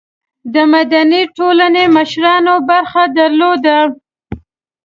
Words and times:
د 0.53 0.55
مدني 0.73 1.21
ټولنو 1.37 1.83
مشرانو 1.97 2.53
برخه 2.69 3.03
درلوده. 3.17 3.77